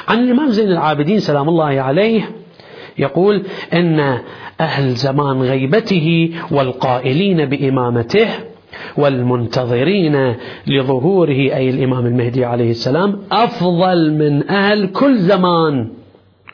عن 0.08 0.23
الإمام 0.23 0.50
زين 0.50 0.71
العابدين 0.71 1.19
سلام 1.19 1.50
الله 1.50 1.82
عليه 1.82 2.30
يقول 2.97 3.43
إن 3.73 4.19
أهل 4.60 4.89
زمان 4.89 5.41
غيبته 5.41 6.32
والقائلين 6.52 7.45
بإمامته 7.45 8.28
والمنتظرين 8.97 10.36
لظهوره 10.67 11.30
أي 11.30 11.69
الإمام 11.69 12.06
المهدي 12.06 12.45
عليه 12.45 12.69
السلام 12.69 13.19
أفضل 13.32 14.13
من 14.13 14.50
أهل 14.50 14.88
كل 14.88 15.17
زمان. 15.17 15.89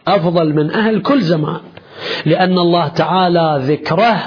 أفضل 0.08 0.54
من 0.54 0.72
أهل 0.72 1.02
كل 1.02 1.22
زمان. 1.22 1.60
لأن 2.26 2.58
الله 2.58 2.88
تعالى 2.88 3.60
ذكره 3.62 4.19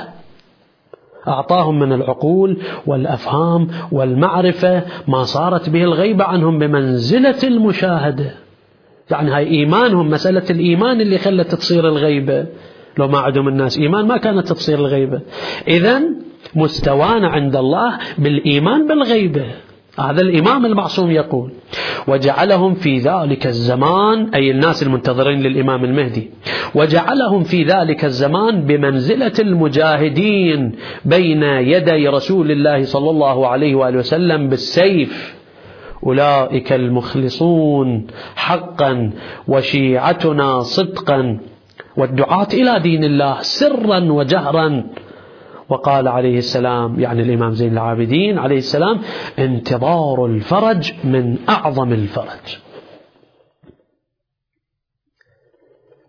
أعطاهم 1.28 1.78
من 1.78 1.92
العقول 1.92 2.56
والأفهام 2.86 3.68
والمعرفة 3.92 4.82
ما 5.08 5.22
صارت 5.22 5.68
به 5.70 5.84
الغيبة 5.84 6.24
عنهم 6.24 6.58
بمنزلة 6.58 7.38
المشاهدة. 7.44 8.34
يعني 9.10 9.30
هاي 9.30 9.46
إيمانهم 9.46 10.10
مسألة 10.10 10.44
الإيمان 10.50 11.00
اللي 11.00 11.18
خلت 11.18 11.54
تصير 11.54 11.88
الغيبة 11.88 12.46
لو 12.98 13.08
ما 13.08 13.18
عندهم 13.18 13.48
الناس 13.48 13.78
إيمان 13.78 14.06
ما 14.06 14.16
كانت 14.16 14.52
تصير 14.52 14.78
الغيبة 14.78 15.20
إذا 15.68 16.02
مستوانا 16.54 17.28
عند 17.28 17.56
الله 17.56 17.98
بالإيمان 18.18 18.86
بالغيبة 18.86 19.44
هذا 20.00 20.20
الإمام 20.20 20.66
المعصوم 20.66 21.10
يقول 21.10 21.50
وجعلهم 22.08 22.74
في 22.74 22.98
ذلك 22.98 23.46
الزمان 23.46 24.34
أي 24.34 24.50
الناس 24.50 24.82
المنتظرين 24.82 25.42
للإمام 25.42 25.84
المهدي 25.84 26.30
وجعلهم 26.74 27.42
في 27.42 27.64
ذلك 27.64 28.04
الزمان 28.04 28.66
بمنزلة 28.66 29.32
المجاهدين 29.38 30.72
بين 31.04 31.42
يدي 31.42 32.08
رسول 32.08 32.50
الله 32.50 32.84
صلى 32.84 33.10
الله 33.10 33.48
عليه 33.48 33.74
وآله 33.74 33.98
وسلم 33.98 34.48
بالسيف. 34.48 35.36
أولئك 36.06 36.72
المخلصون 36.72 38.06
حقا 38.36 39.10
وشيعتنا 39.48 40.60
صدقا. 40.60 41.38
والدعاة 41.96 42.48
إلى 42.52 42.80
دين 42.80 43.04
الله 43.04 43.36
سرا 43.40 43.98
وجهرا. 43.98 44.84
وقال 45.68 46.08
عليه 46.08 46.38
السلام 46.38 47.00
يعني 47.00 47.22
الإمام 47.22 47.52
زين 47.52 47.72
العابدين 47.72 48.38
عليه 48.38 48.56
السلام 48.58 49.00
انتظار 49.38 50.26
الفرج 50.26 50.92
من 51.04 51.38
أعظم 51.48 51.92
الفرج. 51.92 52.58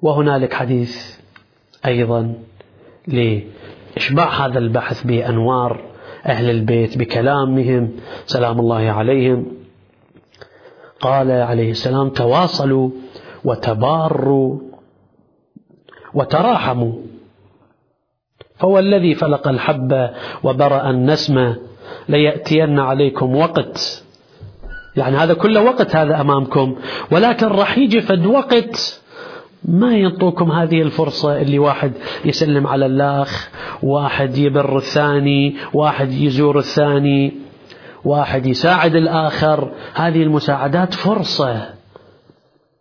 وهنالك 0.01 0.53
حديث 0.53 1.19
أيضا 1.85 2.33
لإشباع 3.07 4.45
هذا 4.45 4.59
البحث 4.59 5.03
بأنوار 5.03 5.81
أهل 6.25 6.49
البيت 6.49 6.97
بكلامهم 6.97 7.91
سلام 8.25 8.59
الله 8.59 8.91
عليهم. 8.91 9.45
قال 11.01 11.31
عليه 11.31 11.71
السلام 11.71 12.09
تواصلوا 12.09 12.89
وتباروا 13.43 14.59
وتراحموا. 16.13 16.93
فهو 18.59 18.79
الذي 18.79 19.15
فلق 19.15 19.47
الحب 19.47 20.09
وبرأ 20.43 20.89
النسمة 20.89 21.57
ليأتين 22.09 22.79
عليكم 22.79 23.35
وقت. 23.35 24.03
يعني 24.95 25.17
هذا 25.17 25.33
كله 25.33 25.61
وقت 25.61 25.95
هذا 25.95 26.21
أمامكم. 26.21 26.75
ولكن 27.11 27.47
راح 27.47 27.77
يجي 27.77 28.01
فد 28.01 28.25
وقت 28.25 29.01
ما 29.65 29.95
ينطوكم 29.95 30.51
هذه 30.51 30.81
الفرصة 30.81 31.41
اللي 31.41 31.59
واحد 31.59 31.91
يسلم 32.25 32.67
على 32.67 32.85
الأخ 32.85 33.49
واحد 33.83 34.37
يبر 34.37 34.77
الثاني 34.77 35.55
واحد 35.73 36.11
يزور 36.11 36.59
الثاني 36.59 37.33
واحد 38.05 38.45
يساعد 38.45 38.95
الآخر. 38.95 39.71
هذه 39.93 40.23
المساعدات 40.23 40.93
فرصة. 40.93 41.76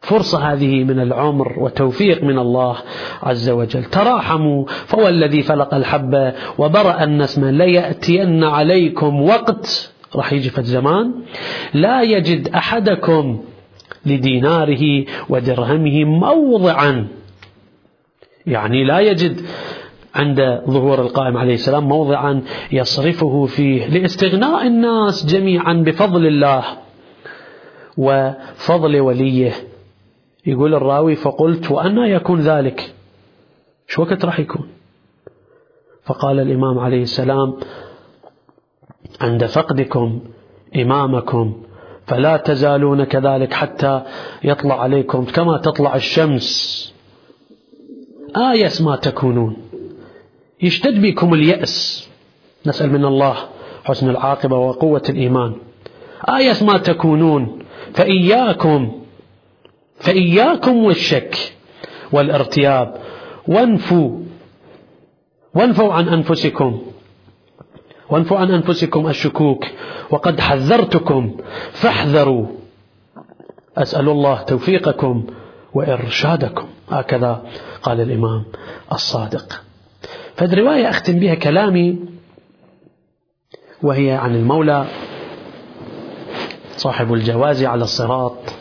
فرصة 0.06 0.52
هذه 0.52 0.84
من 0.84 1.00
العمر 1.00 1.54
وتوفيق 1.58 2.24
من 2.24 2.38
الله 2.38 2.76
عز 3.22 3.50
وجل. 3.50 3.84
تراحموا 3.84 4.64
فهو 4.66 5.08
الذي 5.08 5.42
فلق 5.42 5.74
الحبة 5.74 6.32
وبرأ 6.58 7.04
النسمة 7.04 7.50
ليأتين 7.50 8.44
عليكم 8.44 9.22
وقت 9.22 9.92
راح 10.16 10.32
يجي 10.32 10.50
في 10.50 10.58
الزمان 10.58 11.12
لا 11.74 12.02
يجد 12.02 12.48
أحدكم 12.48 13.40
لديناره 14.06 15.04
ودرهمه 15.28 16.04
موضعا. 16.04 17.08
يعني 18.46 18.84
لا 18.84 19.00
يجد 19.00 19.40
عند 20.14 20.62
ظهور 20.70 21.00
القائم 21.00 21.36
عليه 21.36 21.54
السلام 21.54 21.88
موضعا 21.88 22.42
يصرفه 22.72 23.46
فيه. 23.46 23.86
لاستغناء 23.86 24.66
الناس 24.66 25.26
جميعا 25.26 25.72
بفضل 25.72 26.26
الله 26.26 26.64
وفضل 27.96 29.00
وليه. 29.00 29.52
يقول 30.46 30.74
الراوي 30.74 31.16
فقلت 31.16 31.70
وأنا 31.70 32.06
يكون 32.06 32.40
ذلك. 32.40 32.94
شو 33.88 34.02
وقت 34.02 34.24
راح 34.24 34.40
يكون؟ 34.40 34.68
فقال 36.04 36.40
الإمام 36.40 36.78
عليه 36.78 37.02
السلام 37.02 37.56
عند 39.20 39.46
فقدكم 39.46 40.20
إمامكم 40.76 41.62
فلا 42.06 42.36
تزالون 42.36 43.04
كذلك 43.04 43.52
حتى 43.52 44.02
يطلع 44.44 44.80
عليكم 44.82 45.24
كما 45.24 45.58
تطلع 45.58 45.94
الشمس. 45.94 46.46
آيس 48.36 48.82
ما 48.82 48.96
تكونون. 48.96 49.56
يشتد 50.62 51.02
بكم 51.02 51.34
اليأس. 51.34 52.08
نسأل 52.66 52.92
من 52.92 53.04
الله 53.04 53.36
حسن 53.84 54.10
العاقبة 54.10 54.58
وقوة 54.58 55.02
الإيمان. 55.08 55.54
آيس 56.28 56.62
ما 56.62 56.78
تكونون. 56.78 57.58
فإياكم 57.94 59.05
فإياكم 59.98 60.84
والشك 60.84 61.52
والارتياب. 62.12 62.96
وانفوا. 63.48 64.18
وانفوا 65.54 65.92
عن 65.92 66.08
أنفسكم. 66.08 66.82
وانفوا 68.10 68.38
عن 68.38 68.50
أنفسكم 68.50 69.08
الشكوك. 69.08 69.64
وقد 70.10 70.40
حذرتكم. 70.40 71.36
فاحذروا. 71.72 72.46
أسأل 73.76 74.08
الله 74.08 74.42
توفيقكم 74.42 75.26
وإرشادكم. 75.74 76.66
هكذا 76.90 77.42
قال 77.82 78.00
الإمام 78.00 78.44
الصادق. 78.92 79.62
فالرواية 80.36 80.90
أختم 80.90 81.18
بها 81.18 81.34
كلامي 81.34 81.98
وهي 83.82 84.12
عن 84.12 84.34
المولى 84.34 84.86
صاحب 86.76 87.12
الجواز 87.12 87.64
على 87.64 87.84
الصراط. 87.84 88.55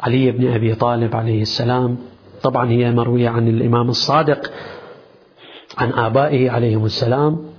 علي 0.00 0.30
بن 0.30 0.52
أبي 0.52 0.74
طالب 0.74 1.16
عليه 1.16 1.42
السلام. 1.42 1.98
طبعا 2.42 2.70
هي 2.70 2.90
مروية 2.90 3.28
عن 3.28 3.48
الإمام 3.48 3.88
الصادق 3.88 4.52
عن 5.78 5.92
آبائه 5.92 6.50
عليهم 6.50 6.84
السلام. 6.84 7.50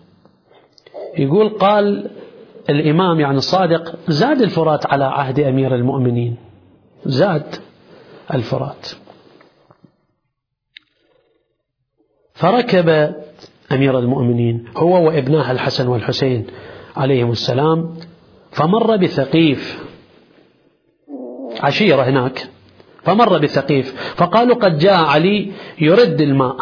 يقول 1.17 1.49
قال 1.49 2.09
الإمام 2.69 3.19
يعني 3.19 3.37
الصادق 3.37 3.95
زاد 4.07 4.41
الفرات 4.41 4.85
على 4.85 5.03
عهد 5.03 5.39
أمير 5.39 5.75
المؤمنين. 5.75 6.35
زاد 7.05 7.55
الفرات. 8.33 8.87
فركب 12.33 13.15
أمير 13.71 13.99
المؤمنين 13.99 14.65
هو 14.77 15.07
وابناه 15.07 15.51
الحسن 15.51 15.87
والحسين 15.87 16.47
عليهم 16.95 17.31
السلام 17.31 17.95
فمر 18.51 18.97
بثقيف. 18.97 19.90
عشيرة 21.61 22.01
هناك 22.03 22.47
فمر 23.03 23.37
بثقيف 23.37 24.13
فقالوا 24.15 24.55
قد 24.55 24.77
جاء 24.77 25.03
علي 25.03 25.51
يرد 25.79 26.21
الماء. 26.21 26.57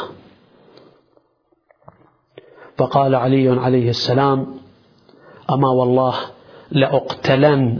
فقال 2.77 3.15
علي 3.15 3.49
عليه 3.49 3.89
السلام 3.89 4.47
أما 5.49 5.69
والله 5.69 6.15
لأقتلن 6.71 7.79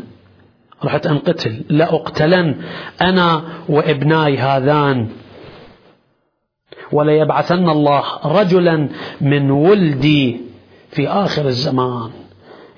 رحت 0.84 1.08
أنقتل 1.08 1.64
لأقتلن 1.70 2.62
أنا 3.02 3.44
وإبناي 3.70 4.38
هذان 4.38 5.10
وليبعثن 6.92 7.70
الله 7.70 8.04
رجلا 8.26 8.90
من 9.22 9.52
ولدي 9.52 10.42
في 10.92 11.08
آخر 11.08 11.46
الزمان 11.46 12.10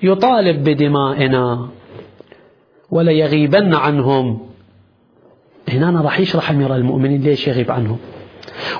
يطالب 0.02 0.64
بدمائنا. 0.64 1.68
وليغيبن 2.92 3.74
عنهم. 3.74 4.40
هنا 5.68 5.88
أنا 5.88 6.00
راح 6.00 6.20
يشرح 6.20 6.50
أمير 6.50 6.74
المؤمنين 6.76 7.22
ليش 7.22 7.48
يغيب 7.48 7.70
عنهم. 7.70 7.98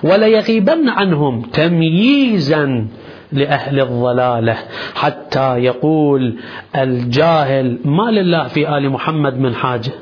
وليغيبن 0.02 0.88
عنهم 0.88 1.42
تمييزا 1.42 2.86
لأهل 3.32 3.80
الضلالة. 3.80 4.56
حتى 4.94 5.58
يقول 5.58 6.38
الجاهل 6.76 7.78
ما 7.84 8.10
لله 8.10 8.48
في 8.48 8.76
آل 8.78 8.90
محمد 8.90 9.38
من 9.38 9.54
حاجة. 9.54 9.92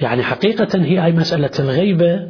يعني 0.00 0.22
حقيقة 0.22 0.82
هي 0.82 0.98
هاي 0.98 1.12
مسألة 1.12 1.50
الغيبة 1.58 2.28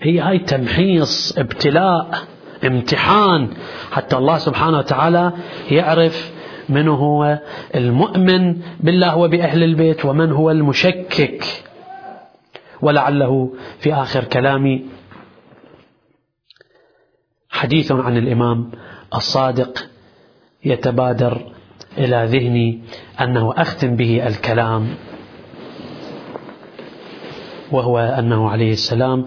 هي 0.00 0.18
هاي 0.18 0.38
تمحيص 0.38 1.38
ابتلاء 1.38 2.18
امتحان. 2.64 3.48
حتى 3.92 4.16
الله 4.16 4.38
سبحانه 4.38 4.78
وتعالى 4.78 5.32
يعرف 5.70 6.35
من 6.68 6.88
هو 6.88 7.38
المؤمن 7.74 8.56
بالله 8.80 9.16
وبأهل 9.16 9.62
البيت 9.62 10.04
ومن 10.04 10.32
هو 10.32 10.50
المشكك. 10.50 11.44
ولعله 12.82 13.54
في 13.78 13.94
آخر 13.94 14.24
كلامي 14.24 14.84
حديث 17.50 17.92
عن 17.92 18.16
الإمام 18.16 18.70
الصادق 19.14 19.86
يتبادر 20.64 21.52
إلى 21.98 22.24
ذهني 22.30 22.82
أنه 23.20 23.54
أختم 23.56 23.96
به 23.96 24.26
الكلام 24.26 24.88
وهو 27.72 27.98
أنه 27.98 28.50
عليه 28.50 28.72
السلام 28.72 29.24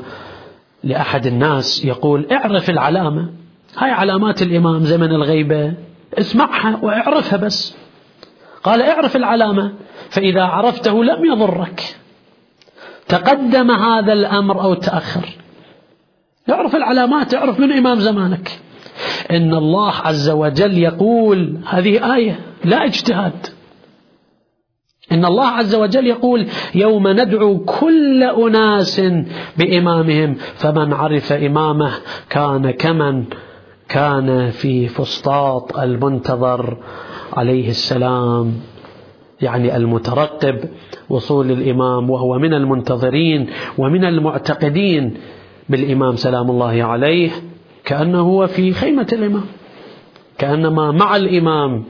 لأحد 0.83 1.27
الناس 1.27 1.85
يقول 1.85 2.27
اعرف 2.31 2.69
العلامة. 2.69 3.29
هاي 3.77 3.91
علامات 3.91 4.41
الإمام 4.41 4.79
زمن 4.79 5.11
الغيبة. 5.11 5.73
اسمعها 6.19 6.79
واعرفها 6.81 7.37
بس. 7.37 7.77
قال 8.63 8.81
اعرف 8.81 9.15
العلامة 9.15 9.73
فإذا 10.09 10.43
عرفته 10.43 11.03
لم 11.03 11.25
يضرك. 11.25 11.95
تقدم 13.07 13.71
هذا 13.71 14.13
الأمر 14.13 14.61
أو 14.61 14.73
تأخر. 14.73 15.29
اعرف 16.49 16.75
العلامات 16.75 17.35
اعرف 17.35 17.59
من 17.59 17.71
إمام 17.71 17.99
زمانك. 17.99 18.59
إن 19.31 19.53
الله 19.53 19.93
عز 19.93 20.29
وجل 20.29 20.77
يقول 20.77 21.59
هذه 21.65 22.15
آية 22.15 22.39
لا 22.65 22.85
اجتهاد. 22.85 23.47
إن 25.11 25.25
الله 25.25 25.47
عز 25.47 25.75
وجل 25.75 26.07
يقول 26.07 26.47
يوم 26.75 27.07
ندعو 27.07 27.59
كل 27.59 28.23
أناس 28.23 29.01
بإمامهم 29.57 30.33
فمن 30.33 30.93
عرف 30.93 31.33
إمامه 31.33 31.91
كان 32.29 32.71
كمن 32.71 33.25
كان 33.89 34.49
في 34.49 34.87
فسطاط 34.87 35.77
المنتظر 35.77 36.77
عليه 37.33 37.69
السلام 37.69 38.53
يعني 39.41 39.75
المترقب 39.75 40.59
وصول 41.09 41.51
الإمام 41.51 42.09
وهو 42.09 42.39
من 42.39 42.53
المنتظرين 42.53 43.49
ومن 43.77 44.05
المعتقدين 44.05 45.17
بالإمام 45.69 46.15
سلام 46.15 46.49
الله 46.49 46.83
عليه 46.83 47.31
كأنه 47.85 48.21
هو 48.21 48.47
في 48.47 48.73
خيمة 48.73 49.07
الإمام 49.13 49.45
كأنما 50.37 50.91
مع 50.91 51.15
الإمام 51.15 51.83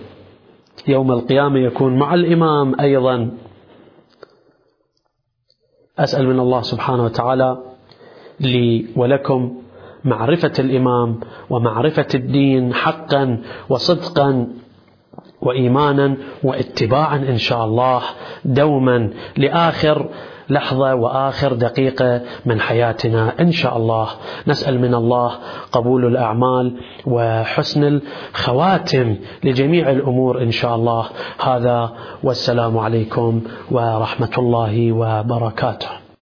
يوم 0.87 1.11
القيامة 1.11 1.59
يكون 1.59 1.99
مع 1.99 2.13
الإمام 2.13 2.79
أيضا. 2.79 3.31
أسأل 5.99 6.27
من 6.27 6.39
الله 6.39 6.61
سبحانه 6.61 7.05
وتعالى 7.05 7.57
لي 8.39 8.85
ولكم 8.95 9.58
معرفة 10.05 10.53
الإمام 10.59 11.19
ومعرفة 11.49 12.07
الدين 12.15 12.73
حقا 12.73 13.37
وصدقا 13.69 14.47
وإيمانا 15.41 16.17
واتباعا 16.43 17.17
إن 17.17 17.37
شاء 17.37 17.65
الله 17.65 18.01
دوما 18.45 19.09
لآخر 19.37 20.09
لحظة 20.49 20.95
وآخر 20.95 21.53
دقيقة 21.53 22.21
من 22.45 22.59
حياتنا 22.61 23.33
إن 23.41 23.51
شاء 23.51 23.77
الله. 23.77 24.07
نسأل 24.47 24.81
من 24.81 24.95
الله 24.95 25.31
قبول 25.71 26.05
الأعمال 26.05 26.77
وحسن 27.05 27.83
الخواتم 27.83 29.15
لجميع 29.43 29.89
الأمور 29.89 30.41
إن 30.41 30.51
شاء 30.51 30.75
الله. 30.75 31.05
هذا 31.41 31.93
والسلام 32.23 32.77
عليكم 32.77 33.41
ورحمة 33.71 34.31
الله 34.37 34.91
وبركاته. 34.91 35.98